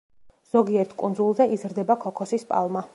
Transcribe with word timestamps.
ზოგიერთ 0.53 0.95
კუნძულზე 1.03 1.49
იზრდება 1.59 2.01
ქოქოსის 2.07 2.53
პალმა. 2.53 2.89